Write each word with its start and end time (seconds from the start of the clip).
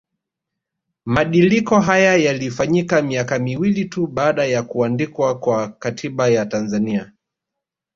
Madiliko 1.05 1.79
haya 1.79 2.17
yalifanyika 2.17 3.01
miaka 3.01 3.39
miwili 3.39 3.85
tu 3.85 4.07
baada 4.07 4.45
ya 4.45 4.63
kuandikwa 4.63 5.39
kwa 5.39 5.67
Katiba 5.71 6.27
ya 6.29 6.45
Tanzania 6.45 7.11